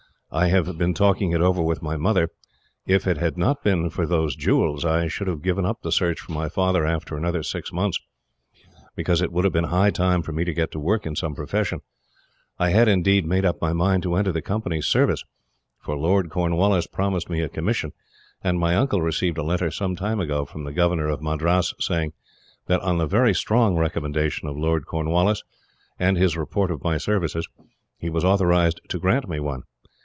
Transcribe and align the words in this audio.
I 0.33 0.47
have 0.47 0.77
been 0.77 0.93
talking 0.93 1.31
it 1.33 1.41
over 1.41 1.61
with 1.61 1.81
my 1.81 1.97
mother. 1.97 2.29
If 2.85 3.05
it 3.05 3.17
had 3.17 3.37
not 3.37 3.65
been 3.65 3.89
for 3.89 4.07
those 4.07 4.33
jewels, 4.33 4.85
I 4.85 5.09
should 5.09 5.27
have 5.27 5.41
given 5.41 5.65
up 5.65 5.81
the 5.81 5.91
search 5.91 6.21
for 6.21 6.31
my 6.31 6.47
father 6.47 6.85
after 6.85 7.17
another 7.17 7.43
six 7.43 7.73
months, 7.73 7.99
because 8.95 9.21
it 9.21 9.29
would 9.33 9.43
have 9.43 9.51
been 9.51 9.65
high 9.65 9.89
time 9.89 10.21
for 10.21 10.31
me 10.31 10.45
to 10.45 10.53
get 10.53 10.71
to 10.71 10.79
work 10.79 11.05
in 11.05 11.17
some 11.17 11.35
profession. 11.35 11.81
I 12.57 12.69
had, 12.69 12.87
indeed, 12.87 13.25
made 13.25 13.43
up 13.43 13.59
my 13.61 13.73
mind 13.73 14.03
to 14.03 14.15
enter 14.15 14.31
the 14.31 14.41
Company's 14.41 14.85
service, 14.85 15.25
for 15.81 15.97
Lord 15.97 16.29
Cornwallis 16.29 16.87
promised 16.87 17.29
me 17.29 17.41
a 17.41 17.49
commission, 17.49 17.91
and 18.41 18.57
my 18.57 18.73
uncle 18.73 19.01
received 19.01 19.37
a 19.37 19.43
letter 19.43 19.69
some 19.69 19.97
time 19.97 20.21
ago, 20.21 20.45
from 20.45 20.63
the 20.63 20.71
governor 20.71 21.09
of 21.09 21.21
Madras, 21.21 21.73
saying 21.81 22.13
that, 22.67 22.79
on 22.79 22.99
the 22.99 23.05
very 23.05 23.33
strong 23.35 23.75
recommendation 23.75 24.47
of 24.47 24.55
Lord 24.55 24.85
Cornwallis, 24.85 25.43
and 25.99 26.15
his 26.15 26.37
report 26.37 26.71
of 26.71 26.85
my 26.85 26.97
services, 26.97 27.49
he 27.97 28.09
was 28.09 28.23
authorised 28.23 28.79
to 28.87 28.97
grant 28.97 29.27
me 29.27 29.37
one. 29.41 29.63